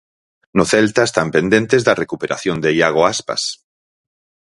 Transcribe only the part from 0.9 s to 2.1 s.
están pendentes da